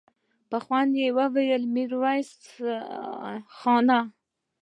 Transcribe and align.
په 0.49 0.57
خوند 0.65 0.91
يې 1.01 1.09
وويل: 1.17 1.63
ميرويس 1.75 2.31
خانه! 3.57 3.99